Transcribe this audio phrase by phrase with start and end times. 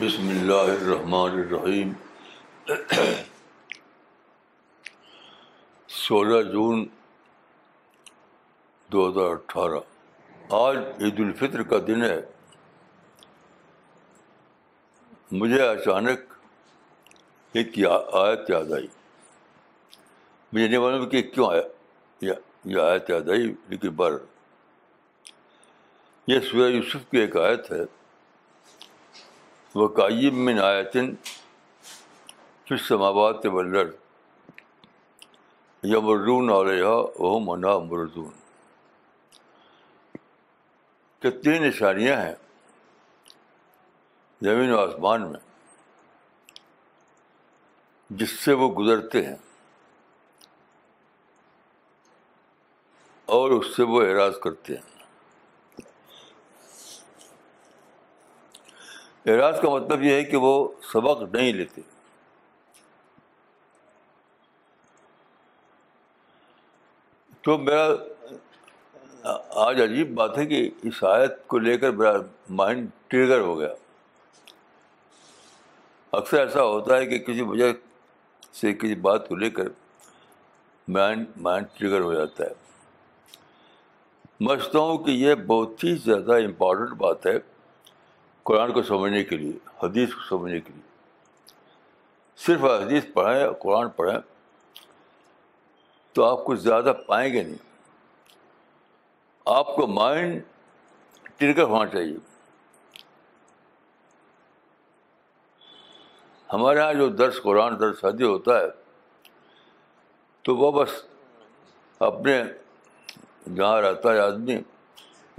[0.00, 1.92] بسم اللہ الرحمن الرحیم
[5.88, 6.86] سولہ جون
[8.92, 9.80] دو ہزار اٹھارہ۔
[10.50, 12.20] آج عید الفطر کا دن ہے۔
[15.32, 16.20] مجھے اچانک
[17.52, 17.78] ایک
[18.12, 18.86] آیت یاد آئی۔
[20.52, 21.62] مجھے نہیں معلوم کہ کیوں آیا
[22.66, 24.12] یہ آیت یاد آئی، لیکن بر
[26.26, 27.84] یہ سورہ یوسف کی ایک آیت ہے۔
[29.74, 31.14] وہ قائم من آیتن
[32.64, 33.90] پھر سماوات ولر
[35.82, 36.84] یمرون علیہ
[37.18, 38.30] وہ منا مردون
[41.18, 42.34] کتنی نشانیاں ہیں۔
[44.40, 45.40] زمین و آسمان میں،
[48.10, 49.36] جس سے وہ گزرتے ہیں۔
[53.32, 54.90] اور اس سے وہ اعراض کرتے ہیں۔
[59.26, 61.80] اعراض کا مطلب یہ ہے کہ وہ سبق نہیں لیتے۔
[67.42, 67.88] تو میرا
[69.50, 72.12] آج عجیب بات ہے کہ اس آیت کو لے کر میرا
[72.50, 73.74] مائنڈ ٹریگر ہو گیا۔
[76.12, 77.72] اکثر ایسا ہوتا ہے کہ کسی وجہ
[78.52, 79.64] سے کسی بات کو لے کر
[80.88, 82.61] مائنڈ مائنڈ ٹریگر ہو جاتا ہے۔
[84.42, 87.38] سمجھتا ہوں کہ یہ بہت ہی زیادہ امپورٹنٹ بات ہے
[88.42, 90.82] قرآن کو سمجھنے کے لیے، حدیث کو سمجھنے کے لیے۔
[92.36, 94.18] صرف حدیث پڑھیں قرآن پڑھیں
[96.12, 97.56] تو آپ کچھ زیادہ پائیں گے نہیں۔
[99.46, 100.42] آپ کو مائنڈ
[101.36, 102.16] ٹرگر ہونا چاہیے۔
[106.52, 108.66] ہمارے یہاں جو درس قرآن درس حدیث ہوتا ہے
[110.42, 110.90] تو وہ بس
[111.98, 112.44] اپنے
[113.56, 114.56] جہاں رہتا ہے آدمی،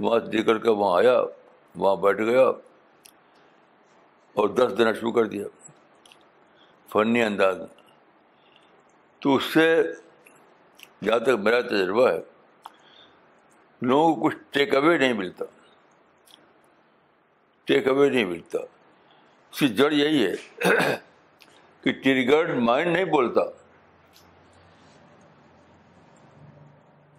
[0.00, 1.20] وہاں نکل کر وہاں آیا،
[1.74, 2.42] وہاں بیٹھ گیا
[4.34, 5.44] اور دس دینا شروع کر دیا۔
[6.92, 7.66] فنی انداز۔ میں
[9.18, 9.82] تو اس سے
[11.04, 12.20] جہاں تک میرا تجربہ ہے،
[13.82, 15.44] لوگوں کو کچھ ٹیک اوے نہیں ملتا۔
[17.64, 18.58] ٹیک اوے نہیں ملتا۔
[19.52, 20.64] اس کی جڑ یہی ہے
[21.80, 23.63] کہ ٹریگرڈ مائنڈ نہیں بولتا۔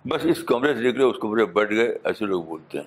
[0.07, 2.85] بس اس کمرے سے نکلے، اس کمرے بیٹھ گئے، ایسے لوگ بولتے ہیں۔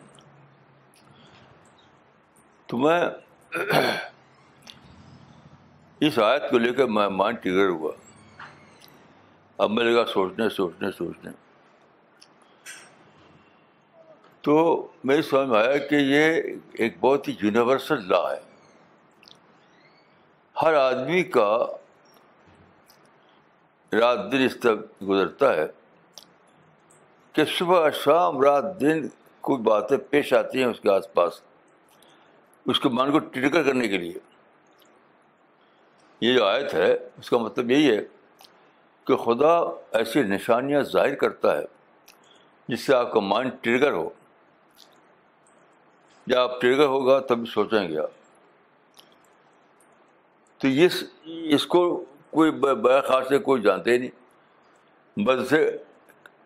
[2.67, 3.11] تو میں
[6.01, 7.93] اس آیت کو لے کر میں مائنڈ ٹریگر ہوا۔
[9.59, 11.31] اب میں لگا سوچنے سوچنے سوچنے۔
[14.41, 16.43] تو میری سمجھ میں آیا کہ یہ
[16.73, 18.41] ایک بہت ہی یونیورسل لا ہے۔
[20.62, 21.67] ہر آدمی کا
[23.93, 24.75] رات دن اس طرح
[25.09, 25.78] گزرتا ہے۔
[27.38, 29.09] کہ صبح، شام، رات، دن
[29.41, 31.41] کوئی باتیں پیش آتی ہیں اس کے آس پاس،
[32.66, 34.12] اس کے مان کو ٹرگر کرنے کے لیے۔
[36.21, 38.00] یہ جو آیت ہے، اس کا مطلب یہی ہے
[39.04, 39.59] کہ خدا
[39.93, 41.65] ایسی نشانیاں ظاہر کرتا ہے
[42.69, 44.10] جس سے آپ کا مائنڈ ٹرگر ہو۔
[46.27, 48.10] جب آپ ٹرگر ہوگا تب سوچیں گے آپ۔
[50.59, 54.10] تو اس اس کو کوئی بڑا خاص سے کوئی جانتے ہی نہیں
[55.16, 55.77] مدرسے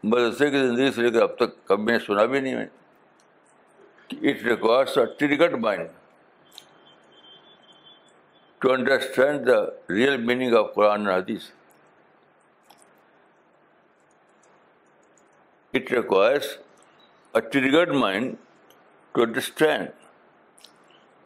[0.04, 2.66] مدرسے کی زندگی سے لے کر اب تک کبھی میں سنا بھی نہیں میں
[4.10, 5.88] it requires a triggered mind
[8.58, 11.50] to understand the real meaning of Quran Hadith
[15.74, 16.58] it requires
[17.34, 18.34] a triggered mind
[19.12, 19.88] to understand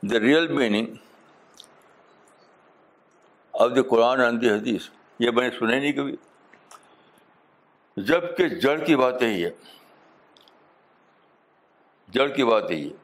[0.02, 0.94] the real meaning
[3.52, 4.88] of the Quran and the Hadith
[5.18, 6.16] یہ میں نے سنا نہیں کبھی۔
[7.96, 9.50] جبکہ جڑ کی بات یہی ہے
[12.08, 12.96] جڑ کی بات یہی ہے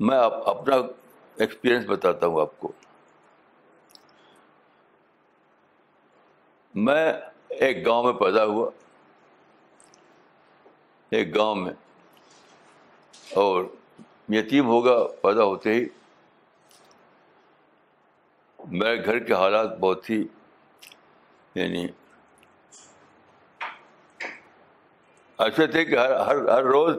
[0.00, 0.76] میں اپنا
[1.36, 2.72] ایکسپیرئنس بتاتا ہوں آپ کو۔
[6.74, 7.12] میں
[7.48, 8.70] ایک گاؤں میں پیدا ہوا۔
[11.10, 11.72] ایک گاؤں میں۔
[13.34, 13.64] اور
[14.28, 15.86] یتیم ہوگا پیدا ہوتے ہی۔
[18.70, 20.24] میرے گھر کے حالات بہت ہی
[21.54, 21.86] یعنی
[25.42, 26.96] ایسے تھے کہ ہر ہر ہر روز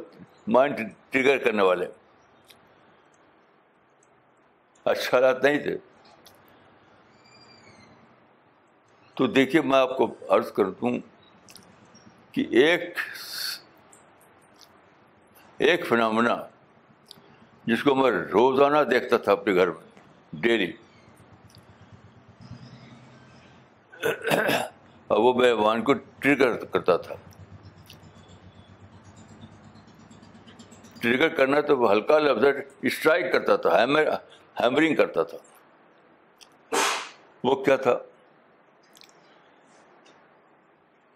[0.48, 0.80] مائنڈ
[1.10, 1.86] ٹریگر کرنے والے۔
[4.86, 5.78] اچھا حالات نہیں تھے۔
[9.14, 11.00] تو دیکھیے میں آپ کو عرض کر دوں
[12.32, 12.98] کہ ایک
[15.58, 16.36] ایک فنامنا
[17.66, 20.00] جس کو میں روزانہ دیکھتا تھا اپنے گھر میں
[20.34, 20.72] ڈیلی
[25.08, 27.16] اور وہ میرے مائنڈ کو ٹریگر کرتا تھا۔
[31.04, 32.46] ٹریگر کرنا تو وہ ہلکا لفظ
[32.82, 33.84] اسٹرائک کرتا تھا
[34.60, 35.38] ہیمرنگ کرتا تھا۔
[37.44, 37.98] وہ کیا تھا؟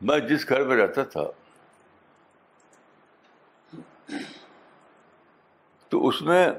[0.01, 1.23] میں جس گھر میں رہتا تھا،
[5.89, 6.49] تو اس میں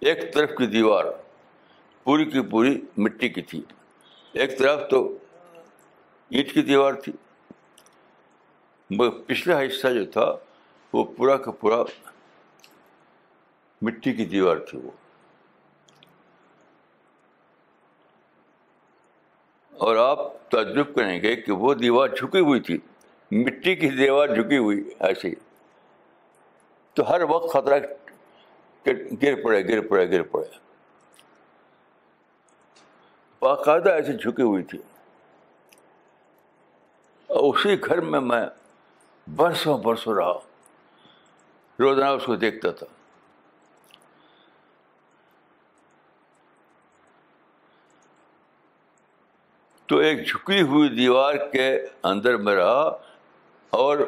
[0.00, 1.04] ایک طرف کی دیوار
[2.04, 3.62] پوری کی پوری مٹی کی تھی۔
[4.32, 5.18] ایک طرف تو
[6.30, 7.12] اینٹ کی دیوار تھی۔
[8.98, 10.36] پچھلا حصہ جو تھا
[10.92, 11.82] وہ پورا کا پورا
[13.82, 14.90] مٹی کی دیوار تھی وہ۔
[19.78, 22.78] اور آپ تعجب کریں گے کہ وہ دیوار جھکی ہوئی تھی۔
[23.30, 25.28] مٹی کی دیوار جھکی ہوئی، ایسے
[26.94, 27.78] تو ہر وقت خطرہ
[29.22, 30.58] گر پڑے گر پڑے گر پڑے۔
[33.40, 34.78] باقاعدہ ایسے جھکی ہوئی تھی۔
[37.26, 38.46] اور اسی گھر میں میں
[39.26, 40.32] برسوں برسوں رہا۔
[41.80, 42.86] روزانہ اس کو دیکھتا تھا۔
[49.86, 52.96] تو ایک جھکی ہوئی دیوار کے اندر میں رہا
[53.70, 53.98] اور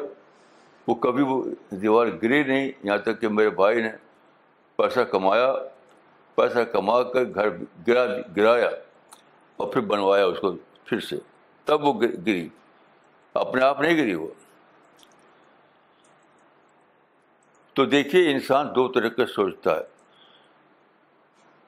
[0.87, 3.91] وہ کبھی وہ دیوار گری نہیں، یہاں تک کہ میرے بھائی نے
[4.75, 5.53] پیسہ کمایا،
[6.35, 7.49] پیسہ کما کر گھر
[7.87, 8.05] گرا،
[8.37, 8.69] گرایا
[9.57, 10.53] اور پھر بنوایا اس کو
[10.85, 11.15] پھر سے۔
[11.65, 12.49] تب وہ گری۔
[13.33, 14.27] اپنے آپ نہیں گری وہ۔
[17.75, 19.83] تو دیکھیے، انسان دو طریقے سے سوچتا ہے۔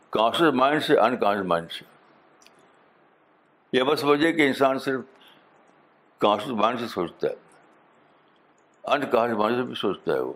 [0.10, 1.86] کانشیس مائنڈ سے انکانشیس مائنڈ سے۔
[3.74, 5.02] یہ بس وجہ کہ انسان صرف
[6.18, 7.36] کانشیس مائنڈ سے سوچتا ہے۔
[8.84, 10.34] انکانشیس مائنڈ سے بھی سوچتا ہے وہ۔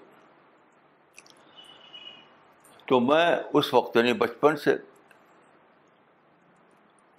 [2.86, 4.78] تو میں اس وقت یعنی بچپن سے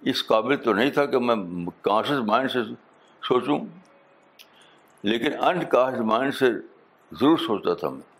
[0.01, 1.35] اس قابل تو نہیں تھا کہ میں
[1.81, 2.59] کانشیس مائنڈ سے
[3.27, 3.59] سوچوں،
[5.03, 6.51] لیکن انکانشیس مائنڈ سے
[7.11, 8.12] ضرور سوچتا تھا میں۔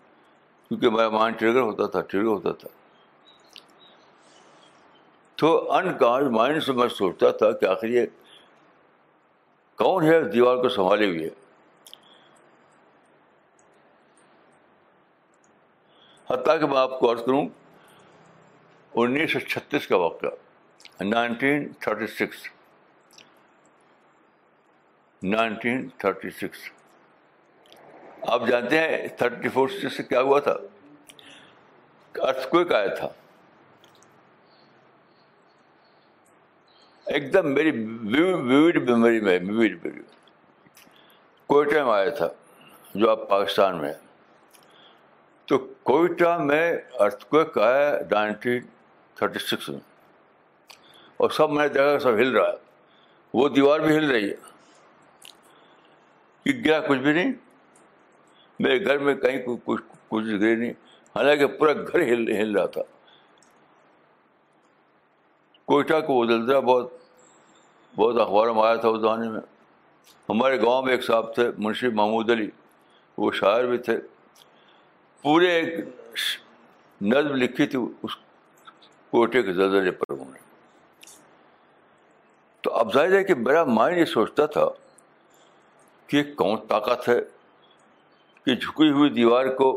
[0.74, 2.70] کیونکہ میرا مائنڈ ٹریگر ہوتا تھا ٹریگر ہوتا تھا۔
[5.36, 8.06] تو انکانش مائنڈ سے میں سوچتا تھا کہ آخر یہ
[9.76, 11.30] کون ہے دیوار کو سنبھالے ہوئے۔
[16.30, 17.48] حتیٰ کہ میں آپ کو عرض کروں،
[18.94, 20.30] انیس سو چھتیس کا واقعہ
[21.04, 22.48] nineteen thirty six
[25.24, 26.60] nineteen thirty six
[28.28, 30.56] آپ جانتے ہیں تھرٹی فور سے کیا ہوا تھا؟
[32.16, 33.08] ارتھ کوئک آیا تھا۔
[37.06, 37.72] ایک دم میری
[38.02, 40.02] ویوڈ میموری میں، ویوڈ میموری
[41.48, 42.28] کوئٹہ میں آیا تھا،
[42.96, 44.00] جو اب پاکستان میں ہے
[45.46, 48.62] تو کوئٹہ میں ارتھ کوئک آیا نائنٹین
[49.16, 49.80] تھرٹی سکس میں۔
[51.18, 52.58] اور سب میں نے دیکھا سب ہل رہا ہے۔
[53.34, 54.36] وہ دیوار بھی ہل رہی ہے۔
[56.44, 57.34] کہ گیا کچھ بھی نہیں۔
[58.64, 60.72] میرے گھر میں کہیں کچھ کچھ گری نہیں۔
[61.16, 62.82] حالانکہ پورا گھر ہل ہل رہا تھا۔
[65.66, 66.94] کوئٹہ کو وہ زلزلہ بہت
[67.96, 69.42] بہت اخباروں میں آیا تھا اس زمانے میں۔
[70.30, 72.50] ہمارے گاؤں میں ایک صاحب تھے، منشی محمود علی۔
[73.18, 73.98] وہ شاعر بھی تھے۔
[75.22, 75.86] پورے ایک
[77.02, 78.16] نظم لکھی تھی اس
[79.10, 80.40] کوئٹے کے زلزلے پر انہوں نے۔
[82.62, 84.66] تو اب ظاہر ہے کہ میرا مائنڈ یہ سوچتا تھا
[86.08, 87.22] کہ کون طاقت ہے۔
[88.46, 89.70] کہ جھکی ہوئی دیوار کو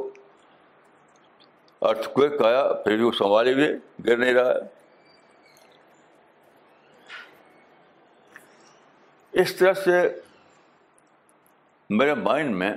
[1.82, 3.68] ارتھ کوئک آیا، پھر بھی وہ سنبھالے ہوئے،
[4.06, 4.52] گر نہیں رہا۔
[9.32, 10.00] اس طرح سے
[11.90, 12.72] میرے مائنڈ میں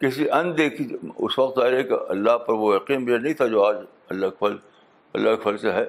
[0.00, 0.86] کسی اندیکھی
[1.16, 3.76] اس وقت آ رہے کہ اللہ پر وہ یقین بھی نہیں تھا جو آج
[4.10, 4.56] اللہ کے پھل
[5.14, 5.84] اللہ کے پھل سے ہے،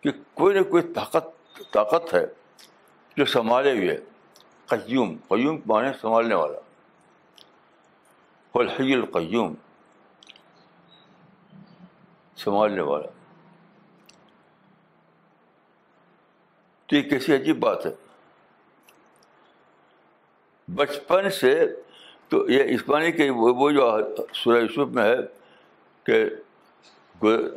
[0.00, 1.26] کہ کوئی نہ کوئی طاقت
[1.72, 2.24] طاقت ہے
[3.16, 3.96] جو سنبھالے ہوئے۔
[4.66, 6.58] قیوم قیوم مانے سنبھالنے والا
[8.54, 9.54] الحی القیوم
[12.36, 13.08] سنبھالنے والا
[16.86, 17.90] تو یہ کیسی عجیب بات ہے؟
[20.68, 21.66] بچپن سے
[22.28, 23.98] تو یہ اس معنی کہ وہ جو
[24.34, 25.16] سورہ یوسف میں ہے
[26.04, 26.24] کہ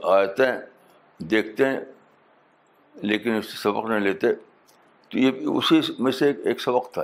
[0.03, 0.59] آتے ہیں
[1.17, 1.79] دیکھتے ہیں
[2.93, 4.27] لیکن اس سے سبق نہیں لیتے۔
[5.09, 7.01] تو یہ اسی میں سے ایک سبق تھا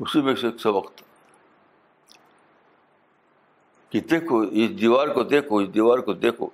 [0.00, 1.06] اسی میں سے ایک سبق تھا
[3.90, 6.48] کہ دیکھو اس دیوار کو دیکھو، اس دیوار کو دیکھو۔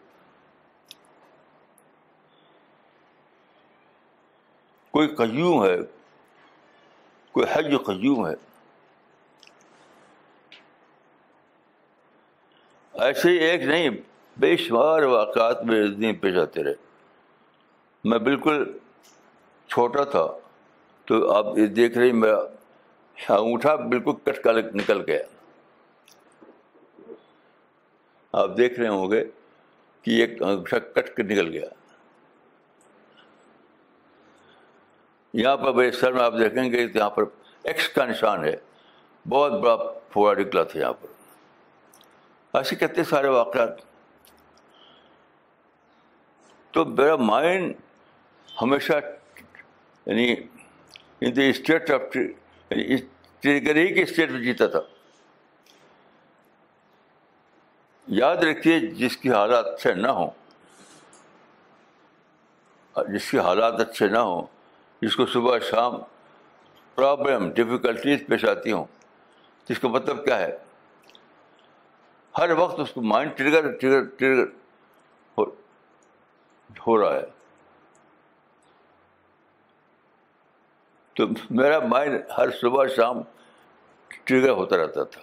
[4.90, 5.76] کوئی قیوم ہے،
[7.32, 8.34] کوئی حج قیوم ہے۔
[12.92, 13.90] ایسے ہی ایک نہیں،
[14.36, 16.85] بے شمار واقعات میں پیش آتے رہے۔
[18.06, 18.78] میں بالکل
[19.68, 20.26] چھوٹا تھا،
[21.04, 22.38] تو آپ یہ دیکھ رہی میرا
[23.28, 25.22] انگوٹھا بالکل کٹ کا نکل گیا۔
[28.32, 29.24] آپ دیکھ رہے ہوں گے
[30.02, 31.66] کہ ایک انگوٹھا کٹ کے نکل گیا۔
[35.32, 37.22] یہاں پر میرے سر میں آپ دیکھیں گے یہاں پر
[37.62, 38.56] ایکس کا نشان ہے۔
[39.28, 39.76] بہت بڑا
[40.10, 41.06] پھوڑا نکلا تھا یہاں پر۔
[42.56, 43.70] ایسے کتنے سارے واقعات۔
[46.70, 47.74] تو میرا مائنڈ
[48.62, 48.92] ہمیشہ
[50.06, 50.34] یعنی
[51.20, 52.96] ان دا اسٹیٹ آف یعنی
[53.42, 54.80] ٹریگر ہی کے اسٹیٹ میں جیتا تھا۔
[58.08, 60.30] یاد رکھیے جس کی حالات اچھے نہ ہوں،
[62.96, 64.46] جس کے حالات اچھے نہ ہوں،
[65.02, 65.94] جس کو صبح شام
[66.94, 68.84] پرابلم ڈفیکلٹیز پیش آتی ہوں
[69.68, 70.56] جس کا مطلب کیا ہے؟
[72.38, 74.44] ہر وقت اس کو مائنڈ ٹریگر ٹریگر ٹریگر
[76.86, 77.35] ہو رہا ہے۔
[81.16, 83.20] تو میرا مائنڈ ہر صبح شام
[84.24, 85.20] ٹریگر ہوتا رہتا تھا۔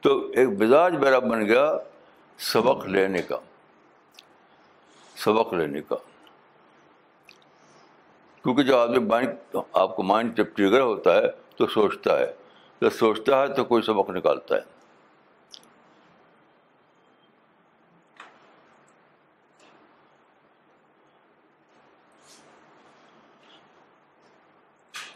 [0.00, 1.72] تو ایک مزاج میرا بن گیا
[2.38, 3.36] سبق لینے کا۔
[5.16, 5.96] سبق لینے کا۔
[8.42, 12.32] کیونکہ جب آدمی مائنڈ آپ کو مائنڈ جب ٹریگر ہوتا ہے تو سوچتا ہے۔
[12.80, 14.77] جب سوچتا ہے تو کوئی سبق نکالتا ہے۔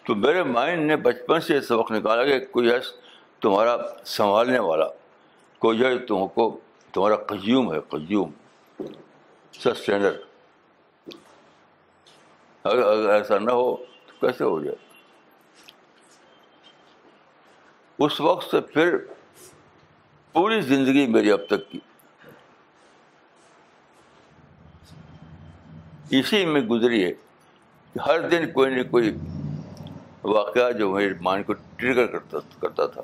[0.04, 2.78] تو میرے مائنڈ نے بچپن سے یہ سبق نکالا کہ کوئی ہے
[3.40, 4.84] تمہارا سنبھالنے والا،
[5.58, 6.60] کوئی ہے تم کو،
[6.92, 8.30] تمہارا قیوم ہے، قیوم۔
[9.52, 10.12] سسٹینر
[12.64, 14.76] اگر اگر ایسا نہ ہو تو کیسے ہو جائے؟
[17.98, 18.96] اس وقت سے پھر
[20.32, 21.80] پوری زندگی میری اب تک کی۔
[26.10, 27.12] اسی میں گزری ہے
[27.92, 29.14] کہ ہر دن کوئی نہ کوئی
[30.24, 33.02] واقعہ جو میرے مائنڈ کو ٹریگر کرتا کرتا تھا۔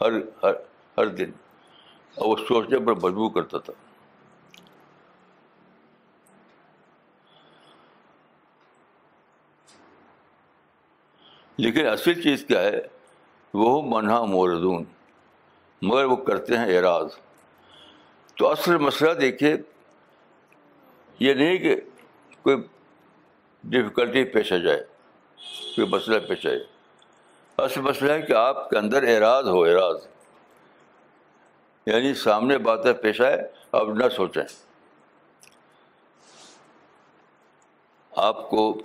[0.00, 0.54] ہر ہر
[0.98, 1.30] ہر دن
[2.14, 3.72] اور وہ سوچنے پر مجبور کرتا تھا۔
[11.56, 12.80] لیکن اصل چیز کیا ہے؟
[13.54, 14.84] وہ منہا موردون،
[15.82, 17.06] مگر وہ کرتے ہیں اعراض
[18.36, 19.56] تو اصل مسئلہ دیکھیے،
[21.18, 21.80] یہ نہیں کہ
[22.42, 22.56] کوئی
[23.64, 24.84] ڈفیکلٹی پیش آ جائے،
[25.76, 26.64] کوئی مسئلہ پیش آئے۔
[27.56, 30.06] اصل مسئلہ ہے کہ آپ کے اندر اعراض ہو، اعراض۔
[31.86, 34.42] یعنی سامنے باتیں پیش آئے، آپ نہ سوچیں۔
[38.16, 38.82] آپ کو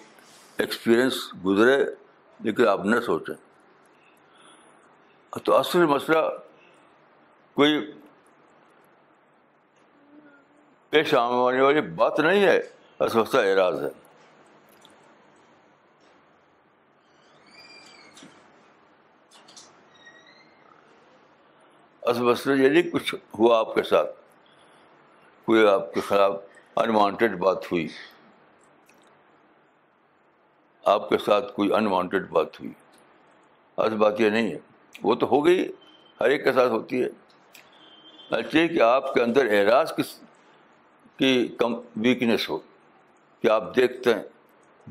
[0.57, 1.85] ایکسپیرئنس گزرے،
[2.39, 3.35] لیکن آپ نہ سوچیں۔
[5.43, 6.17] تو اصل مسئلہ
[7.53, 7.91] کوئی
[10.89, 12.61] پیش آنے والی بات نہیں ہے
[12.99, 14.04] اصل مسئلہ اعراض ہے۔
[22.05, 24.09] اصل مسئلہ یہ نہیں، کچھ ہوا آپ کے ساتھ؟
[25.45, 26.33] کوئی آپ کے خلاف
[26.75, 27.87] انوانٹیڈ بات ہوئی؟
[30.83, 32.71] آپ کے ساتھ کوئی انوانٹیڈ بات ہوئی؟
[33.77, 34.57] اصل بات یہ نہیں ہے،
[35.03, 35.71] وہ تو ہو گئی،
[36.21, 37.07] ہر ایک کے ساتھ ہوتی ہے۔
[38.29, 40.19] اچھا کہ آپ کے اندر اعراض کس
[41.17, 42.59] کی کم ویکنیس ہو،
[43.41, 44.23] کہ آپ دیکھتے ہیں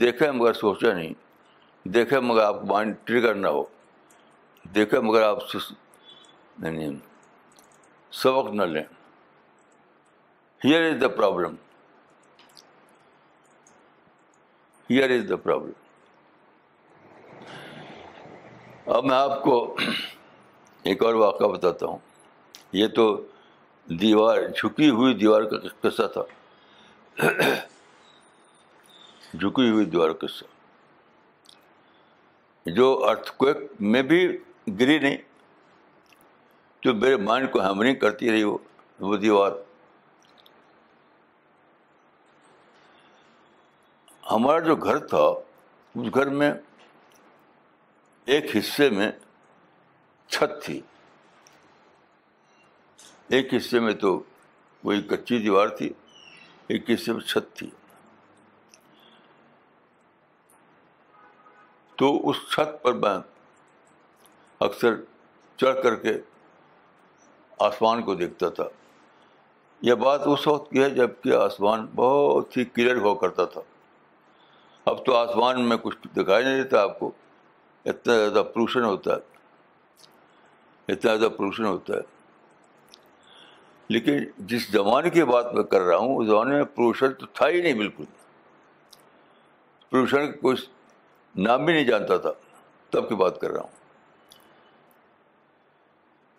[0.00, 1.12] دیکھیں مگر سوچا نہیں
[1.88, 3.64] دیکھیں مگر آپ مائنڈ ٹریگر نہ ہو
[4.64, 5.38] دیکھیں مگر آپ
[6.56, 6.96] نہیں
[8.12, 8.84] سبق نہ لیں
[10.60, 11.54] here is the problem
[14.90, 15.82] here is the problem
[18.86, 19.76] اب میں آپ کو
[20.84, 21.98] ایک اور واقعہ بتاتا ہوں
[22.72, 23.04] یہ تو
[23.88, 26.22] دیوار جھکی ہوئی دیوار کا قصہ تھا
[29.34, 30.44] جھکی ہوئی دیوار قصہ
[32.66, 34.20] جو ارتھ کویک میں بھی
[34.80, 35.16] گری نہیں
[36.84, 38.58] جو میرے مائنڈ کو ہیمرنگ کرتی رہی وہ
[39.00, 39.52] وہ دیوار
[44.30, 46.52] ہمارا جو گھر تھا، اس گھر میں
[48.24, 49.12] ایک حصے میں
[50.26, 50.80] چھت تھی۔
[53.28, 54.22] ایک حصے میں تو
[54.84, 55.92] وہی کچی دیوار تھی،
[56.66, 57.70] ایک حصے میں چھت تھی۔
[61.96, 63.20] تو اس چھت پر میں
[64.60, 64.94] اکثر
[65.56, 66.12] چڑھ کر کے
[67.58, 68.64] آسمان کو دیکھتا تھا۔
[69.82, 73.60] یہ بات اس وقت کی ہے جبکہ آسمان بہت ہی کلیئر ہوا کرتا تھا۔
[74.84, 77.10] اب تو آسمان میں کچھ دکھائی نہیں دیتا آپ کو۔
[77.84, 79.18] اتنا زیادہ پولوشن ہوتا ہے۔
[80.92, 82.00] اتنا زیادہ پولوشن ہوتا ہے۔
[83.88, 87.48] لیکن جس زمانے کی بات میں کر رہا ہوں، اس زمانے میں پولوشن تو تھا
[87.48, 88.04] ہی نہیں بالکل۔
[89.90, 90.56] پولوشن کا کوئی
[91.42, 92.32] نام بھی نہیں جانتا تھا۔
[92.90, 93.83] تب کی بات کر رہا ہوں۔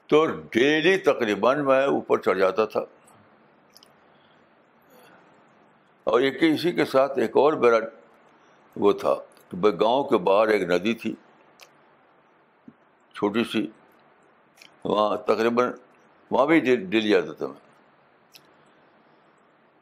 [0.07, 2.79] تو ڈیلی تقریباً میں اوپر چڑھ جاتا تھا۔
[6.03, 7.75] اور ایک اسی کے ساتھ ایک اور میرا
[8.75, 9.13] وہ تھا
[9.49, 11.15] کہ بھائی گاؤں کے باہر ایک ندی تھی،
[13.13, 13.67] چھوٹی سی۔
[14.83, 15.71] وہاں تقریباً،
[16.31, 17.65] وہاں بھی ڈیلی جاتا تھا میں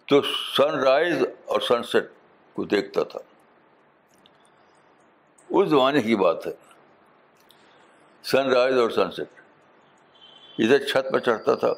[0.06, 0.22] تو
[0.58, 2.04] سن رائز اور سن سیٹ
[2.54, 3.20] کو دیکھتا تھا۔
[5.50, 6.52] اس زمانے کی بات ہے۔
[8.24, 9.43] سن رائز اور سن سیٹ
[10.60, 11.74] ادھر چھت پہ چڑھتا تھا۔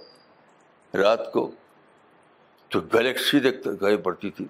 [0.97, 1.51] رات کو
[2.69, 4.45] تو گلیکسی دیکھتا گائی پڑتی تھی۔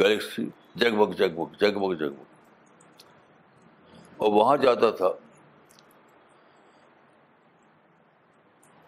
[0.00, 2.22] گلیکسی جگ بگ جگ بگ جگ بگ جگ
[4.16, 5.08] اور وہاں جاتا تھا۔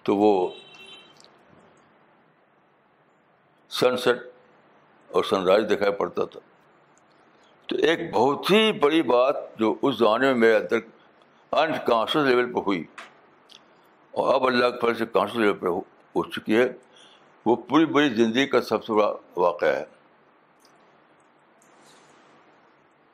[0.02, 0.50] تو وہ
[3.70, 4.16] سن سیٹ
[5.08, 6.40] اور سن رائز دکھائی پڑتا تھا۔
[7.66, 10.76] تو ایک بہت ہی بڑی بات جو اس زمانے میں میرے اندر
[11.52, 12.84] انکانشیس لیول پہ ہوئی۔
[14.16, 15.66] اور اب اللہ کے فضل سے کانشیس لیول پہ
[16.16, 16.72] ہو چکی ہے؟
[17.46, 19.84] وہ پوری بڑی زندگی کا سب سے بڑا واقعہ ہے۔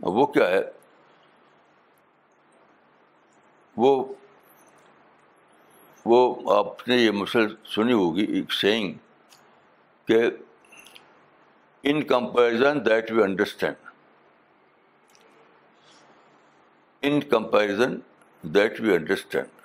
[0.01, 0.61] وہ کیا ہے؟
[3.77, 4.15] وہ
[6.05, 8.95] وہ آپ نے یہ مسل سنی ہوگی، ایک سینگ
[10.05, 10.23] کہ
[11.83, 13.75] in comparison that we understand
[17.03, 17.99] in comparison
[18.43, 19.62] that we understand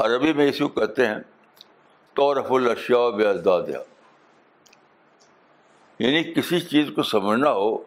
[0.00, 1.18] Arabi میں اس کو کہتے ہیں،
[2.14, 3.62] طورف الشیا بے ازداد
[5.98, 7.78] یعنی کسی چیز کو سمجھنا ہو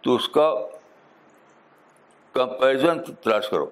[0.00, 0.54] تو اس کا
[2.32, 3.70] کمپیرزن تلاش کرو۔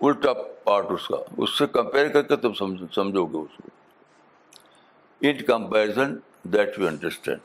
[0.00, 0.32] الٹا
[0.64, 3.68] پارٹ اس کا۔ اس سے کمپیئر کر کے تم سمجھو گے اس کو۔
[5.20, 7.38] In comparison that you understand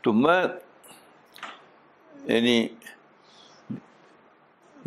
[0.00, 0.44] تو میں
[2.24, 2.68] یعنی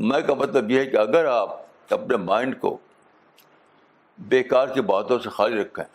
[0.01, 1.49] میں کا مطلب یہ ہے کہ اگر آپ
[1.89, 2.77] اپنے مائنڈ کو
[4.17, 5.85] بیکار کی باتوں سے خالی رکھیں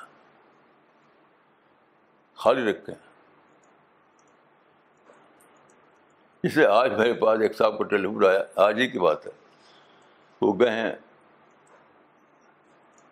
[2.34, 2.94] خالی رکھیں۔
[6.42, 9.32] اسے آج میرے پاس ایک صاحب کو ٹیلی فون آیا، آج ہی کی بات ہے۔
[10.40, 10.92] وہ گئے ہیں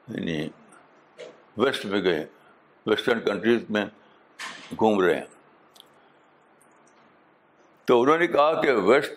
[0.09, 0.49] یعنی
[1.57, 2.27] ویسٹ میں گئے
[2.87, 3.87] ویسٹرن کنٹریز میں
[4.79, 5.27] گھوم رہے ہیں۔
[7.85, 9.13] تو انہوں نے کہا کہ ویسٹ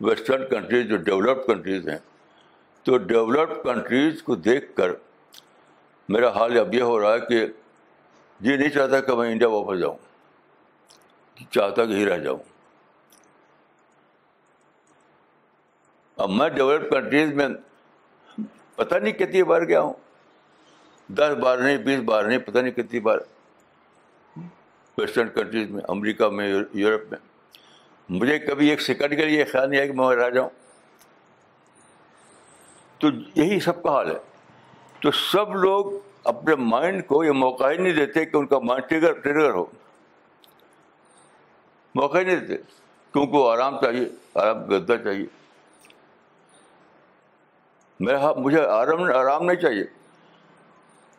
[0.00, 1.98] ویسٹرن کنٹریز جو ڈیولپڈ کنٹریز ہیں،
[2.82, 4.90] تو ڈیولپڈ کنٹریز کو دیکھ کر
[6.08, 7.46] میرا حال اب یہ ہو رہا ہے کہ
[8.40, 9.96] یہ نہیں چاہتا کہ میں انڈیا واپس جاؤں،
[11.50, 12.38] چاہتا کہ ہی رہ جاؤں۔
[16.16, 17.48] اب میں ڈیولپ کنٹریز میں
[18.76, 19.94] پتہ نہیں کتنی بار گیا ہوں،
[21.08, 23.18] دس بار نہیں، بیس بار نہیں، پتہ نہیں کتنی بار۔
[24.98, 27.18] ویسٹرن کنٹریز میں، امریکہ میں، یورپ میں۔
[28.10, 30.48] مجھے کبھی ایک سیکنڈ کے لیے خیال نہیں ہے کہ میں رہ جاؤں۔
[32.98, 34.18] تو یہی سب کا حال ہے۔
[35.02, 35.92] تو سب لوگ
[36.24, 39.64] اپنے مائنڈ کو یہ موقع ہی نہیں دیتے کہ ان کا مائنڈ ٹریگر ٹریگر ہو۔
[41.94, 42.62] موقع ہی نہیں دیتے۔
[43.12, 45.26] کیونکہ وہ آرام چاہیے، آرام گدا چاہیے۔
[48.00, 49.84] میرا ہاں، مجھے آرام آرام نہیں چاہیے۔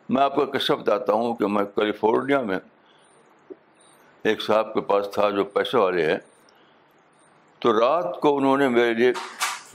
[0.08, 2.58] میں آپ کو قصہ بتاتا ہوں کہ میں کیلیفورنیا میں
[4.24, 6.18] ایک صاحب کے پاس تھا جو پیسے والے ہیں۔
[7.62, 9.12] تو رات کو انہوں نے میرے لیے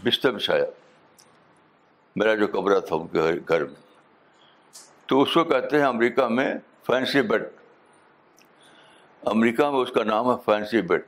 [0.04, 0.66] بستر بچھایا۔
[2.16, 3.76] میرا جو کمرہ تھا ان کے گھر میں۔
[5.06, 6.56] تو اس کو کہتے ہیں امریکہ میں
[6.88, 7.44] فینسی بیڈ۔
[9.26, 11.02] امریکہ میں اس کا نام ہے فینسی بیڈ۔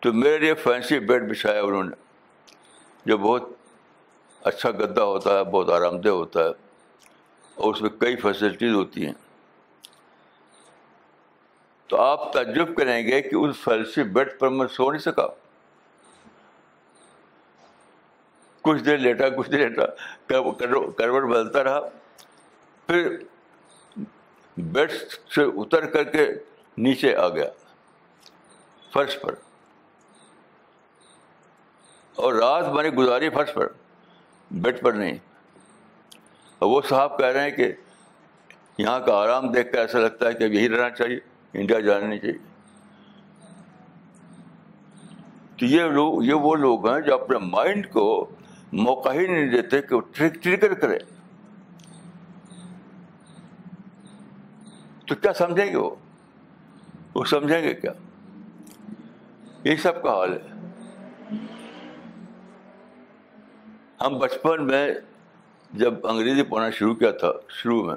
[0.00, 1.96] تو میرے لیے فینسی بیڈ بچھایا انہوں نے۔
[3.06, 3.42] جو بہت
[4.42, 6.50] اچھا گدا ہوتا ہے، بہت آرام دہ ہوتا ہے۔
[7.54, 9.14] اور اس میں کئی فیسلٹیز ہوتی ہیں۔
[11.86, 15.26] تو آپ تعجب کریں گے کہ اس فیلسی بیڈ پر میں سو نہیں سکا۔
[18.64, 19.86] کچھ دیر لیٹا، کچھ دیر لیٹا
[20.96, 21.80] کروٹ بدلتا رہا۔
[22.86, 23.16] پھر
[24.56, 24.90] بیڈ
[25.34, 26.28] سے اتر کر کے
[26.78, 27.50] نیچے آ گیا،
[28.92, 29.34] فرش پر۔
[32.14, 33.66] اور رات میں نے گزاری فرش پر،
[34.50, 35.18] بیڈ پر نہیں۔
[36.58, 37.72] اور وہ صاحب کہہ رہے ہیں کہ
[38.78, 41.18] یہاں کا آرام دیکھ کر ایسا لگتا ہے کہ اب یہی رہنا چاہیے،
[41.52, 42.38] انڈیا جانا نہیں چاہیے۔
[45.56, 48.30] تو یہ لوگ، یہ وہ لوگ ہیں جو اپنے مائنڈ کو
[48.74, 50.00] موقع ہی نہیں دیتے کہ وہ
[50.42, 50.98] ٹریگر کرے۔
[55.06, 55.90] تو کیا سمجھیں گے وہ؟
[57.14, 57.92] وہ سمجھیں گے کیا؟
[59.64, 60.54] یہ سب کا حال ہے۔
[64.00, 64.94] ہم بچپن میں
[65.72, 67.94] جب انگریزی پڑھنا شروع کیا تھا، شروع میں،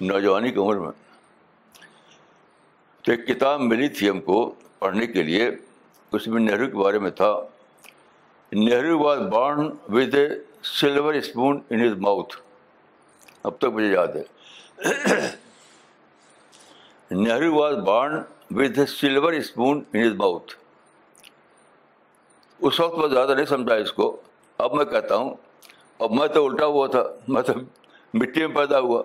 [0.00, 0.90] نوجوانی کی عمر میں،
[3.02, 5.50] تو ایک کتاب ملی تھی ہم کو پڑھنے کے لیے،
[6.12, 7.32] اس میں نہرو کے بارے میں تھا۔
[8.52, 10.28] Nehru was born with a
[10.62, 12.36] silver spoon in his mouth
[13.42, 14.22] اب تک مجھے یاد ہے۔
[17.10, 18.14] Nehru was born
[18.50, 20.54] with a silver spoon in his mouth
[22.60, 24.20] اس وقت میں زیادہ نہیں سمجھا اس کو۔
[24.58, 25.34] اب میں کہتا ہوں۔
[25.98, 27.52] اب میں تو الٹا ہوا تھا۔ میں تو
[28.14, 29.02] مٹی میں پیدا ہوا۔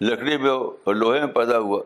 [0.00, 1.82] لکڑی میں اور لوہے میں پیدا ہوا۔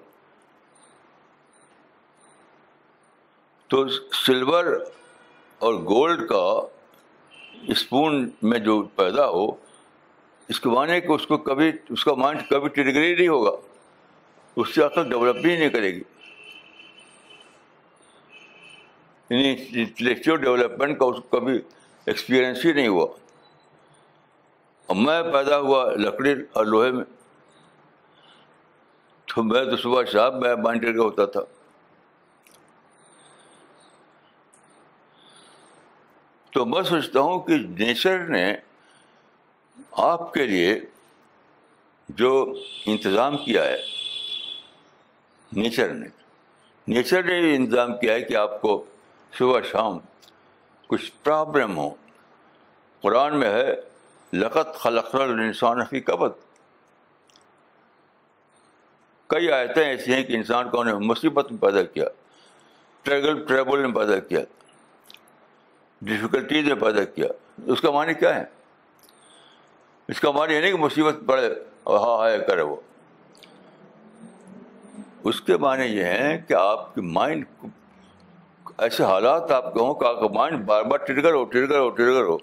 [3.75, 4.65] تو سلور
[5.59, 6.61] اور گولڈ کا
[7.69, 9.51] اسپون میں جو پیدا ہو،
[10.49, 13.51] اس کے معنی کہ اس کو کبھی، اس کا مائنڈ کبھی ٹرگر ہی نہیں ہوگا۔
[14.57, 16.03] اس سے عقل ڈیولپ بھی نہیں کرے گی۔
[19.31, 21.59] یعنی انٹلیکچوئل ڈیولپمنٹ کا اس کو کبھی
[22.07, 23.07] ایکسپیرئنس ہی نہیں ہوا۔
[24.87, 27.05] اور میں پیدا ہوا لکڑی اور لوہے میں۔
[29.25, 31.41] تو میں تو صبح شام میں مائنڈ ٹرگر ہوتا تھا۔
[36.55, 38.57] تو میں سوچتا ہوں کہ نیچر نے
[39.93, 40.81] آپ کے لیے
[42.09, 42.55] جو
[42.87, 43.77] انتظام کیا ہے،
[45.53, 46.07] نیچر نے
[46.89, 48.85] نیچر نے یہ انتظام کیا ہے کہ آپ کو
[49.39, 49.99] صبح شام
[50.87, 51.91] کچھ پرابلم ہو۔
[53.01, 53.75] قرآن میں ہے
[54.33, 56.39] لقت خلق الانسان فی قبط
[59.27, 62.05] کئی آیتیں ایسی ہیں کہ انسان کو انہیں مصیبت میں پیدا کیا
[63.03, 64.41] ٹریگل ٹریبل میں پیدا کیا۔
[66.05, 67.27] ڈفیکلٹیز میں پیدا کیا۔
[67.67, 68.45] اس کا معنی کیا ہے؟
[70.09, 72.77] اس کا معنی یہ نہیں کہ مصیبت پڑے اور ہاں ہائے کرے وہ۔
[75.25, 77.45] اس کے معنی یہ ہیں کہ آپ کی مائنڈ
[78.79, 81.91] ایسے حالات آپ کے ہوں کہ آپ کا مائنڈ بار بار ٹرگر ہو ٹرگر ہو
[81.91, 82.39] ٹرگر ہو۔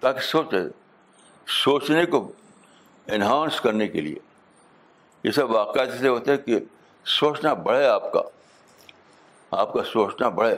[0.00, 0.58] تاکہ سوچے،
[1.46, 2.32] سوچنے کو
[3.06, 4.16] انہانس کرنے کے لیے۔
[5.24, 6.58] یہ سب واقعات ایسے ہوتے ہیں کہ
[7.04, 8.22] سوچنا بڑھے آپ کا۔
[9.52, 10.56] آپ کا سوچنا بڑھے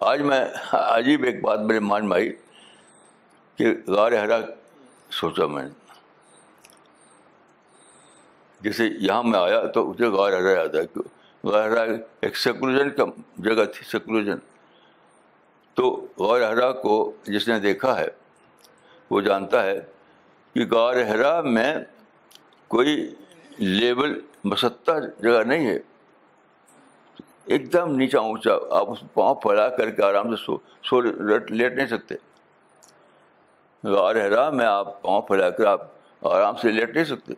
[0.00, 2.32] آج میں عجیب ایک بات میرے مان میں آئی
[3.58, 4.38] کہ غار ہرا
[5.10, 5.70] سوچا میں نے۔
[8.60, 10.82] جیسے یہاں میں آیا تو اسے غار ہرا یاد ہے
[11.44, 11.82] غار ہرا
[12.20, 13.04] ایک سیکولوجن کا
[13.38, 14.38] جگہ تھی سیکولوجن
[15.74, 18.08] تو غور ہرا کو جس نے دیکھا ہے،
[19.10, 19.80] وہ جانتا ہے
[20.52, 21.74] کہ غار ہرا میں
[22.68, 23.14] کوئی
[23.58, 25.78] لیبل مسطح جگہ نہیں ہے۔
[27.44, 31.72] ایک دم نیچا اونچا، آپ اس پاؤں پھیلا کر کے آرام سے سو سو لیٹ
[31.74, 32.14] نہیں سکتے۔
[33.84, 35.80] غار ہرا میں آپ پاؤں پھیلا کر آپ
[36.22, 37.32] آرام سے لیٹ نہیں سکتے۔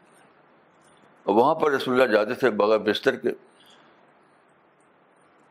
[1.22, 3.28] اور وہاں پر رسول اللہ جاتے تھے بغیر بستر کے۔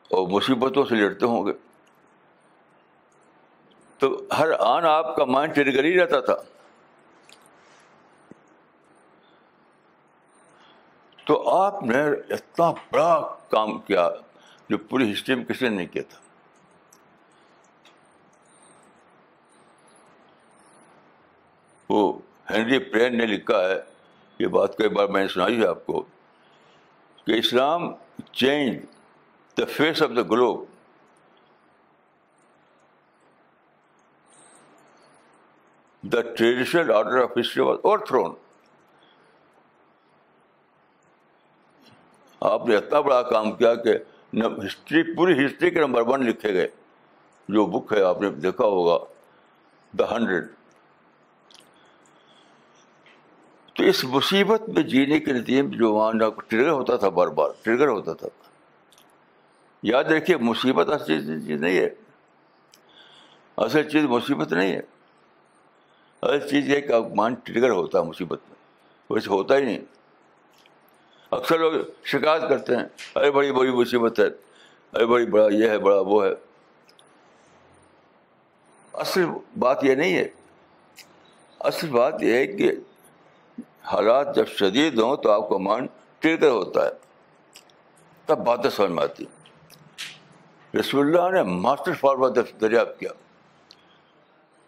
[0.09, 1.51] اور مصیبتوں سے لیٹتے ہوں گے۔
[3.97, 6.35] تو ہر آن آپ کا مائنڈ ٹرگر ہی رہتا تھا۔
[11.25, 14.09] تو آپ نے اتنا بڑا کام کیا
[14.69, 16.19] جو پوری ہسٹری میں کسی نے نہیں کیا تھا۔
[21.89, 22.19] وہ
[22.51, 23.81] ہینری پرین نے لکھا ہے،
[24.39, 26.05] یہ بات کئی بار میں نے سنائی ہے آپ کو،
[27.25, 27.93] کہ Islam
[28.31, 28.85] change
[29.57, 30.65] the face of the globe.
[36.03, 38.33] The traditional order of history was overthrown.
[42.45, 43.93] آپ نے اتنا بڑا کام کیا کہ
[44.33, 46.67] ہسٹری پوری ہسٹری کے نمبر ون لکھے گئے۔
[47.49, 49.05] جو بک ہے، آپ نے دیکھا ہوگا۔
[49.99, 50.47] دا ہنڈریڈ
[53.73, 56.11] تو اس مصیبت میں جینے کے نتیجے میں جو وہاں
[56.47, 58.27] ٹریگر ہوتا تھا بار بار، ٹریگر ہوتا تھا۔
[59.83, 61.89] یاد رکھیے، مصیبت اصل چیز نہیں ہے۔
[63.57, 64.81] اصل چیز مصیبت نہیں ہے۔
[66.21, 68.55] اصل چیز یہ کہ مان ٹریگر ہوتا ہے مصیبت میں۔
[69.09, 69.94] ویسے ہوتا ہی نہیں۔
[71.35, 71.71] اکثر لوگ
[72.03, 74.25] شکایت کرتے ہیں، ارے بڑی بڑی مصیبت ہے،
[74.93, 76.31] ارے بڑی بڑا یہ ہے، بڑا وہ ہے۔
[78.93, 79.25] اصل
[79.59, 80.27] بات یہ نہیں ہے۔
[81.59, 82.71] اصل بات یہ ہے کہ
[83.83, 85.87] حالات جب شدید ہوں تو آپ کا مان
[86.19, 86.91] ٹریگر ہوتا ہے۔
[88.25, 89.25] تب باتیں سمجھ میں آتی۔
[90.79, 92.29] رسول اللہ نے ماسٹر فارمر
[92.61, 93.09] دریافت کیا۔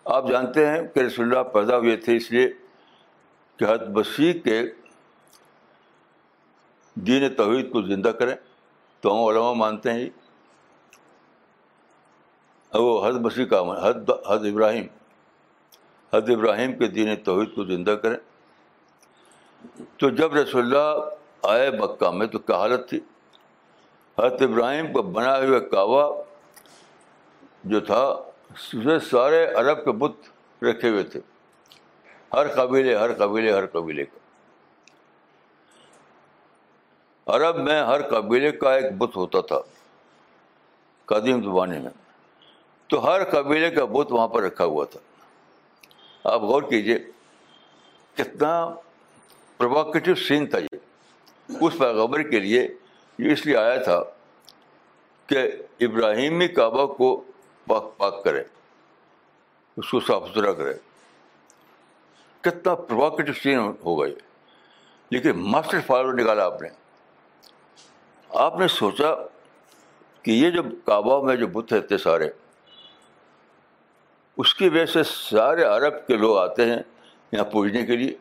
[0.05, 2.53] آپ جانتے ہیں کہ رسول اللہ پیدا ہوئے تھے اس لیے
[3.57, 4.63] کہ حد بسی کے
[6.97, 8.35] دین توحید کو زندہ کریں
[9.01, 10.09] تو ہم علماء مانتے ہیں
[12.73, 14.87] وہ حد مسیح کا حد حد ابراہیم۔
[16.13, 18.17] حد ابراہیم کے دین توحید کو زندہ کریں۔
[19.97, 21.09] تو جب رسول اللہ
[21.43, 22.99] آئے مکہ میں تو کیا حالت تھی؟
[24.19, 26.23] حضرت ابراہیم کو بنا ہوئے کعبہ
[27.63, 28.75] جو تھا، اس
[29.11, 30.15] سارے عرب کے بت
[30.63, 31.19] رکھے ہوئے تھے۔
[32.33, 34.26] ہر قبیلے ہر قبیلے ہر قبیلے کا۔
[37.27, 39.59] عرب میں ہر قبیلے کا ایک بت ہوتا تھا،
[41.05, 41.91] قدیم زمانے میں۔
[42.87, 44.99] تو ہر قبیلے کا بت وہاں پر رکھا ہوا تھا۔
[46.23, 46.99] آپ غور کیجیے
[48.15, 48.75] کتنا
[49.57, 50.77] پرووکیٹو سین تھا یہ۔
[51.61, 52.67] اس پیغبر کے لیے
[53.17, 54.03] یہ اس لیے آیا تھا
[55.27, 57.23] کہ ابراہیمی کعبہ کو
[57.67, 58.43] پاک پاک کرے،
[59.77, 60.73] اس کو صاف ستھرا کرے۔
[62.41, 64.15] کتنا پرووکیٹو سین ہو گئی۔
[65.09, 66.69] لیکن ماسٹر فالو نکالا آپ نے۔
[68.29, 69.15] آپ نے سوچا
[70.21, 72.29] کہ یہ جو کعبہ میں جو بت رہتے سارے،
[74.37, 76.77] اس کی وجہ سے سارے عرب کے لوگ آتے ہیں
[77.31, 78.17] یہاں پوجنے کے لیے۔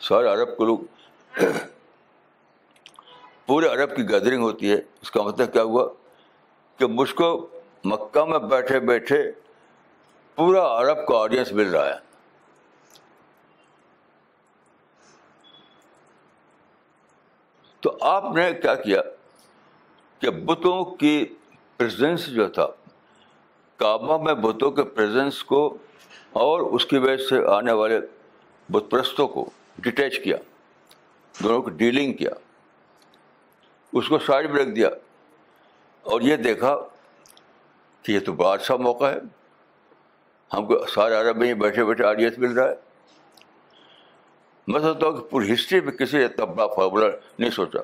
[0.00, 0.78] سارے عرب کے لوگ،
[3.46, 5.88] پورے عرب کی گیدرنگ ہوتی ہے۔ اس کا مطلب کیا ہوا؟
[6.76, 7.48] کہ مجھ کو
[7.84, 9.32] مکہ میں بیٹھے بیٹھے
[10.34, 12.09] پورا عرب کا آڈینس مل رہا ہے۔
[17.80, 19.02] تو آپ نے کیا کیا
[20.18, 21.26] کہ بتوں کی
[21.76, 22.66] پریزنس جو تھا،
[23.76, 25.78] کعبہ میں بتوں کے پریزنس کو
[26.32, 28.00] اور اس کی وجہ سے آنے والے
[28.68, 30.36] بت پرستوں کو ڈیٹیچ کیا،
[31.44, 32.30] دونوں کو ڈیلنگ کیا۔
[33.92, 34.88] اس کو سائڈ میں رکھ دیا۔
[36.02, 36.76] اور یہ دیکھا
[38.02, 39.18] کہ یہ تو بڑا اچھا موقع ہے۔
[40.52, 42.89] ہم کو سارے عرب میں ہی بیٹھے بیٹھے آڈینس مل رہا ہے۔
[44.70, 47.06] میں سوچتا ہوں کہ پوری ہسٹری میں کسی نے اتنا بڑا فارمولہ
[47.38, 47.78] نہیں سوچا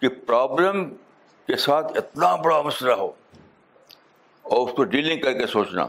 [0.00, 0.94] کہ پرابلم
[1.46, 3.12] کے ساتھ اتنا بڑا مسئلہ ہو
[4.42, 5.86] اور اس کو ڈیلنگ کر کے سوچنا۔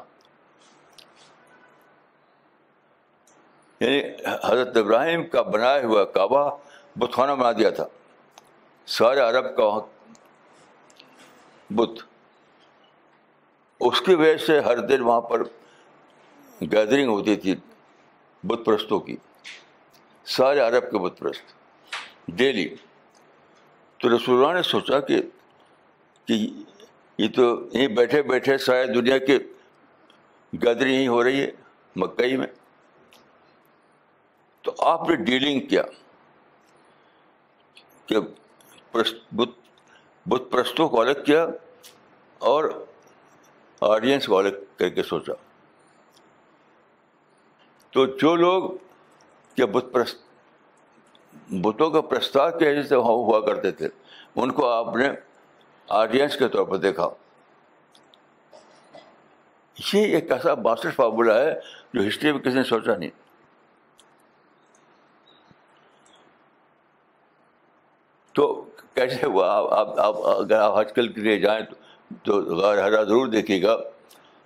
[3.80, 4.02] یعنی
[4.43, 6.58] حضرت ابراہیم کا بنایا ہوا کعبہ
[6.95, 7.88] بت خانہ بنا دیا تھا۔
[8.88, 9.82] سارے عرب کا وہاں
[11.73, 12.02] بت۔
[13.80, 15.43] اس کی وجہ سے ہر دن وہاں پر
[16.62, 17.56] گیدرنگ ہوتی تھی۔
[18.43, 19.15] بت پرستوں کی۔
[20.25, 21.43] سارے عرب کے بت پرست
[22.28, 22.75] ڈیلی
[23.97, 25.21] تو رسول اللہ نے سوچا کہ
[26.25, 26.47] کہ
[27.17, 29.38] یہ تو یہیں بیٹھے بیٹھے سارے دنیا کے
[30.54, 31.52] گیدرنگ یہیں ہو رہی ہے
[31.95, 32.47] مکئی میں۔
[34.62, 35.84] تو آپ نے ڈیلنگ کیا
[38.06, 38.15] کہ
[40.25, 41.47] بت پرستوں کو الگ کیا
[42.39, 42.86] اور
[43.82, 45.34] آڈینس کو الگ کر کے سوچا۔
[47.91, 48.69] تو جو لوگ
[49.56, 50.17] کہ بت پرست
[51.52, 53.89] بتوں کا پرستار کے حیثیت سے ہوا کرتے تھے،
[54.36, 55.10] ان کو آپ نے
[55.88, 57.10] آڈینس کے طور پر دیکھا۔
[59.93, 61.60] یہ ایک ایسا ماسٹر فارمولہ ہے
[61.93, 63.10] جو ہسٹری میں کسی نے سوچا نہیں۔
[68.34, 71.65] تو کیسے ہوا؟ آپ آپ اگر آپ آج کل کے لیے جائیں
[72.23, 73.78] تو غیر ہرا ضرور دیکھیے گا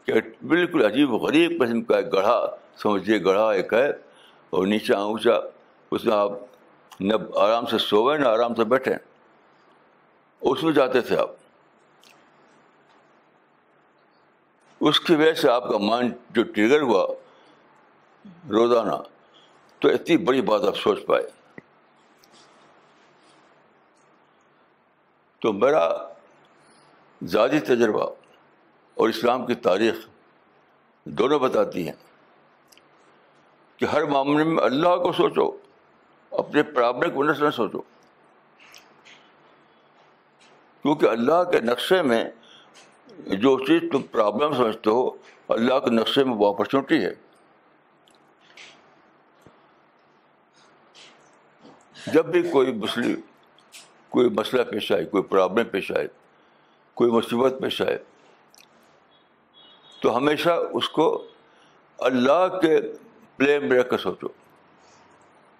[0.05, 0.13] کہ
[0.47, 3.89] بالکل عجیب غریب قسم کا ایک گڑھا سمجھیے، گڑھا ایک ہے
[4.49, 5.31] اور نیچا اونچا
[5.91, 6.31] اس میں آپ
[6.99, 8.95] نہ آرام سے سوئیں، نہ آرام سے بیٹھیں۔
[10.41, 11.29] اس میں جاتے تھے آپ۔
[14.79, 17.07] اس کی وجہ سے آپ کا مائنڈ جو ٹریگر ہوا،
[18.49, 18.95] روزانہ،
[19.79, 21.23] تو اتنی بڑی بات آپ سوچ پائے۔
[25.39, 26.07] تو میرا
[27.23, 28.11] ذاتی تجربہ
[28.93, 29.95] اور اسلام کی تاریخ
[31.03, 32.12] دونوں بتاتی ہیں۔
[33.77, 35.57] کہ ہر معاملے میں اللہ کو سوچو،
[36.31, 37.81] اپنے پرابلم کو نہ سوچو۔
[40.81, 42.25] کیونکہ اللہ کے نقشے میں
[43.17, 45.09] جو چیز تم پرابلم سمجھتے ہو،
[45.47, 47.13] اللہ کے نقشے میں وہ اپرچونیٹی ہے۔
[52.13, 53.21] جب بھی کوئی مسلم
[54.09, 56.07] کوئی مسئلہ پیش آئے، کوئی پرابلم پیش آئے،
[56.93, 57.97] کوئی مصیبت پیش آئے،
[59.99, 61.27] تو ہمیشہ اس کو
[61.97, 62.79] اللہ کے
[63.37, 64.27] پلے میں رکھ کر سوچو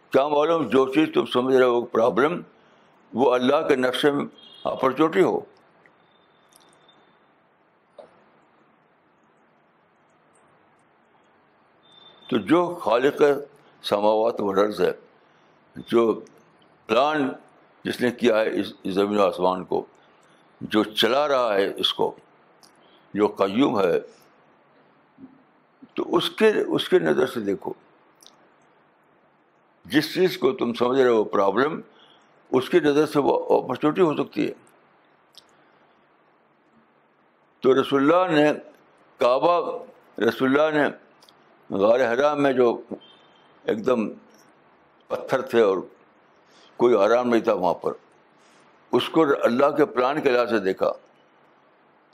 [0.10, 2.42] کیا معلوم جو چیز تم سمجھ رہے ہو پرابلم
[3.14, 4.26] وہ اللہ کے نقشے میں
[4.64, 5.40] اپرچونیٹی ہو۔
[12.30, 13.22] تو جو خالق
[13.84, 14.92] سماوات و ررض ہے،
[15.76, 16.22] جو
[16.86, 17.30] پلان
[17.86, 19.86] جس نے کیا ہے اس زمین و آسمان کو،
[20.62, 22.16] جو چلا رہا ہے اس کو،
[23.14, 24.00] جو قیوم ہے
[25.94, 27.74] تو اس کے اس کے نظر سے دیکھو۔
[29.86, 31.82] جس چیز کو تم سمجھ رہے ہو پرابلم
[32.52, 34.54] اس کی نظر سے وہ اپرچونیٹی ہو سکتی ہے۔
[37.60, 38.54] تو رسول اللہ نے
[39.18, 39.84] کعبہ،
[40.20, 40.90] رسول اللہ نے
[41.76, 42.82] غار حرام میں جو
[43.64, 44.10] ایک دم
[45.08, 45.78] پتھر تھے اور
[46.78, 47.92] کوئی آرام نہیں تھا وہاں پر،
[48.92, 50.92] اس کو اللہ کے پلان کے لحاظ سے دیکھا۔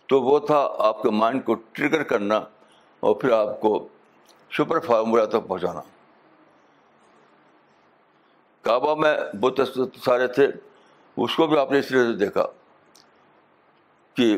[0.06, 2.42] تو وہ تھا آپ کے مائنڈ کو ٹریگر کرنا۔
[3.00, 3.88] اور پھر آپ کو
[4.52, 5.82] سپر فارمولہ تک پہنچانا۔
[8.62, 9.62] کعبہ میں بت
[10.06, 10.48] سارے تھے،
[11.18, 12.46] اس کو بھی آپ نے اس طرح سے دیکھا
[14.14, 14.36] کہ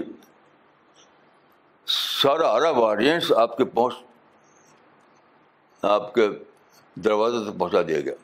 [1.88, 3.93] سارا عرب آڈینس آپ کے پہنچ،
[5.82, 6.28] آپ کے
[6.95, 8.15] دروازے تک پہنچا دیا گیا۔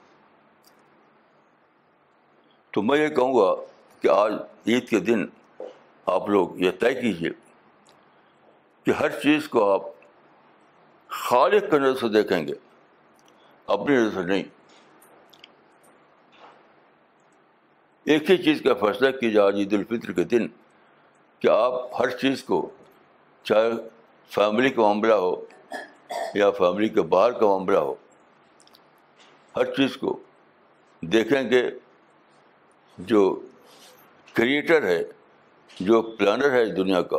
[2.72, 3.56] تو میں یہ کہوں گا
[4.02, 4.34] کہ آج
[4.68, 5.26] عید کے دن
[6.06, 7.30] آپ لوگ یہ طے کیجیے
[8.84, 9.82] کہ ہر چیز کو آپ
[11.10, 12.54] خالق کی نظر سے دیکھیں گے،
[13.68, 14.44] اپنی نظر سے نہیں۔
[18.06, 20.48] ایک ہی چیز کا فیصلہ کیجیے آج عید الفطر کے دن،
[21.40, 22.70] کہ آپ ہر چیز کو،
[23.44, 23.72] چاہے
[24.30, 25.34] فیملی کا معاملہ ہو
[26.36, 27.94] یا فیملی کے باہر کا معاملہ ہو،
[29.56, 30.20] ہر چیز کو
[31.02, 31.70] دیکھیں گے۔
[32.98, 33.24] جو
[34.34, 35.04] کریٹر ہے،
[35.80, 37.18] جو پلانر ہے دنیا کا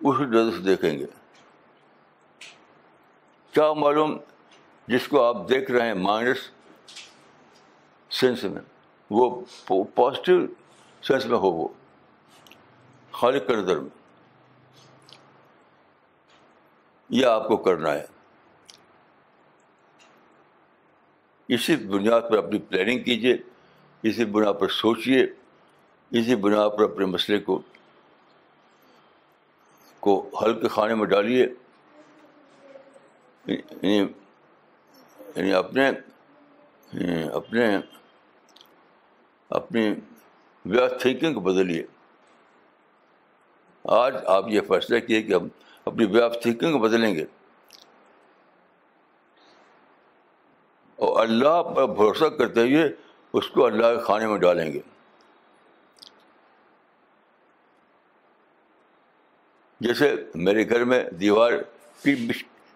[0.00, 1.06] اس نظر سے دیکھیں گے۔
[3.56, 4.18] کیا معلوم
[4.86, 6.36] جس کو آپ دیکھ رہے ہیں مائنس
[8.10, 8.62] سینس میں،
[9.10, 9.42] وہ
[9.94, 10.40] پازیٹیو
[11.02, 11.68] سینس میں ہو وہ
[13.12, 13.90] خالق کا نظر میں۔
[17.08, 18.06] یہ آپ کو کرنا ہے۔
[21.48, 23.36] اسی بنیاد پر اپنی پلاننگ کیجیے
[24.02, 25.24] اسی بنا پر سوچیے
[26.10, 27.60] اسی بنا پر اپنے مسئلے کو
[30.00, 31.46] کو حل کے خانے میں ڈالیے۔
[33.46, 33.96] یعنی
[35.36, 35.90] یعنی اپنے
[36.92, 37.78] یعنی اپنے،
[39.50, 39.94] اپنی
[40.64, 41.86] وے آف تھنکنگ کو بدلیے۔
[43.84, 45.48] آج آپ یہ فیصلہ کیے کہ ہم
[45.84, 47.24] اپنی وے آف تھنکنگ کو بدلیں گے۔
[50.96, 52.88] اور اللہ پر بھروسہ کرتے ہوئے
[53.32, 54.80] اس کو اللہ کے کھانے میں ڈالیں گے۔
[59.80, 61.52] جیسے میرے گھر میں دیوار
[62.02, 62.28] کی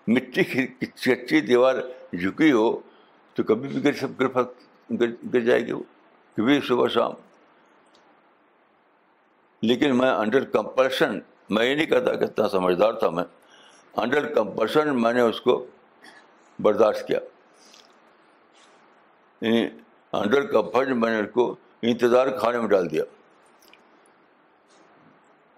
[0.09, 1.75] مٹی کی کچی دیوار
[2.13, 2.81] جھکی ہو
[3.35, 4.23] تو کبھی بھی گر سب
[5.01, 5.83] گر گر جائے گی وہ،
[6.37, 7.13] کبھی صبح شام۔
[9.63, 11.19] لیکن میں انڈر کمپلشن
[11.51, 13.25] میں یہ نہیں کہتا کہ اتنا سمجھدار تھا میں
[13.97, 15.67] انڈر کمپلشن میں نے اس کو
[16.63, 17.19] برداشت کیا۔
[19.41, 19.69] یعنی
[20.13, 23.05] انڈر کا فرض میں نے اس کو انتظار کھانے میں ڈال دیا۔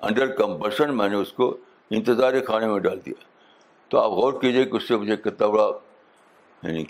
[0.01, 1.57] انڈر کمپلشن میں نے اس کو
[1.91, 3.32] انتظار کھانے میں ڈال دیا۔
[3.93, 5.71] تو آپ غور کیجیے کہ اس سے مجھے کتنا بڑا
[6.63, 6.85] یعنی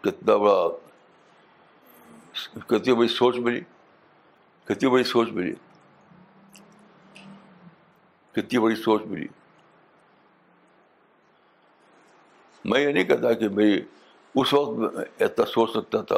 [0.00, 0.68] کتنا بڑا
[2.66, 3.60] کتنی بڑی سوچ ملی،
[4.64, 5.54] کتنی بڑی سوچ ملی،
[8.32, 9.26] کتنی بڑی سوچ ملی۔
[12.64, 13.82] میں یہ نہیں کہتا کہ میری
[14.34, 16.16] اس وقت اتنا سوچ سکتا تھا،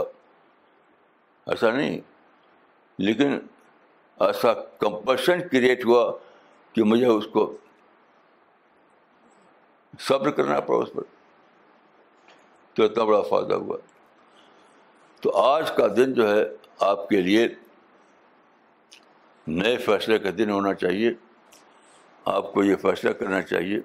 [1.46, 2.00] ایسا نہیں۔
[2.98, 3.38] لیکن
[4.20, 6.12] ایسا کمپلشن کریٹ ہوا
[6.72, 7.56] کہ مجھے اس کو
[10.00, 11.02] صبر کرنا پڑا اس پر
[12.74, 13.76] تو اتنا بڑا فائدہ ہوا۔
[15.20, 16.42] تو آج کا دن جو ہے،
[16.80, 17.48] آپ کے لیے
[19.46, 21.10] نئے فیصلے کا دن ہونا چاہیے۔
[22.24, 23.78] آپ کو یہ فیصلہ کرنا چاہیے۔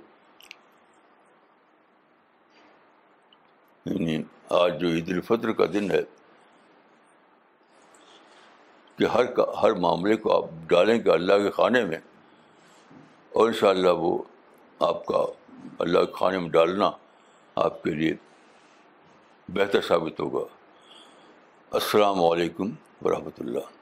[3.85, 6.01] یعنی آج جو عید الفطر کا دن ہے،
[8.97, 11.97] کہ ہر کا، ہر معاملے کو آپ ڈالیں گے اللہ کے کھانے میں،
[13.29, 14.23] اور ان شاء اللہ وہ
[14.79, 15.25] آپ کا
[15.79, 16.91] اللہ کے کھانے میں ڈالنا
[17.55, 18.13] آپ کے لیے
[19.49, 20.45] بہتر ثابت ہوگا۔
[21.71, 22.69] السلام علیکم
[23.01, 23.76] ورحمۃ اللہ۔